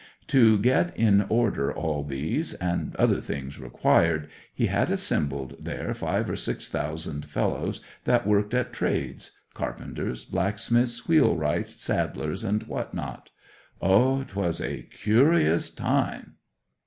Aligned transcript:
To 0.29 0.57
get 0.57 0.97
in 0.97 1.27
order 1.29 1.71
all 1.71 2.03
these, 2.03 2.55
and 2.55 2.95
other 2.95 3.21
things 3.21 3.59
required, 3.59 4.29
he 4.51 4.65
had 4.65 4.89
assembled 4.89 5.57
there 5.59 5.93
five 5.93 6.27
or 6.27 6.35
six 6.35 6.67
thousand 6.67 7.25
fellows 7.27 7.81
that 8.05 8.25
worked 8.25 8.55
at 8.55 8.73
trades—carpenters, 8.73 10.25
blacksmiths, 10.25 11.07
wheelwrights, 11.07 11.83
saddlers, 11.83 12.43
and 12.43 12.63
what 12.63 12.95
not. 12.95 13.29
O 13.79 14.23
'twas 14.23 14.59
a 14.59 14.81
curious 14.89 15.69
time! 15.69 16.37